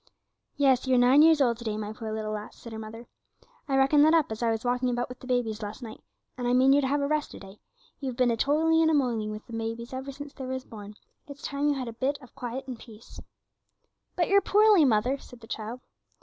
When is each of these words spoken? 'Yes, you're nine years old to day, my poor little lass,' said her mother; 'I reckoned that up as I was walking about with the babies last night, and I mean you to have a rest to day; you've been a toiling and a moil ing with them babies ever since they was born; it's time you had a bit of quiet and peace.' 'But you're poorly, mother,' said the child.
'Yes, 0.55 0.87
you're 0.87 0.97
nine 0.97 1.21
years 1.21 1.41
old 1.41 1.57
to 1.59 1.63
day, 1.63 1.77
my 1.77 1.93
poor 1.93 2.11
little 2.11 2.31
lass,' 2.31 2.55
said 2.57 2.73
her 2.73 2.79
mother; 2.79 3.05
'I 3.67 3.75
reckoned 3.77 4.03
that 4.03 4.15
up 4.15 4.31
as 4.31 4.41
I 4.41 4.49
was 4.49 4.65
walking 4.65 4.89
about 4.89 5.09
with 5.09 5.19
the 5.19 5.27
babies 5.27 5.61
last 5.61 5.83
night, 5.83 6.01
and 6.39 6.47
I 6.47 6.53
mean 6.53 6.73
you 6.73 6.81
to 6.81 6.87
have 6.87 7.01
a 7.01 7.07
rest 7.07 7.29
to 7.33 7.39
day; 7.39 7.59
you've 7.99 8.15
been 8.17 8.31
a 8.31 8.35
toiling 8.35 8.81
and 8.81 8.89
a 8.89 8.95
moil 8.95 9.21
ing 9.21 9.29
with 9.29 9.45
them 9.45 9.59
babies 9.59 9.93
ever 9.93 10.11
since 10.11 10.33
they 10.33 10.47
was 10.47 10.65
born; 10.65 10.95
it's 11.27 11.43
time 11.43 11.67
you 11.67 11.75
had 11.75 11.87
a 11.87 11.93
bit 11.93 12.17
of 12.19 12.33
quiet 12.33 12.65
and 12.67 12.79
peace.' 12.79 13.19
'But 14.15 14.27
you're 14.27 14.41
poorly, 14.41 14.85
mother,' 14.85 15.19
said 15.19 15.39
the 15.41 15.45
child. 15.47 15.81